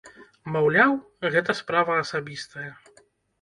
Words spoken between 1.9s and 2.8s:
асабістая.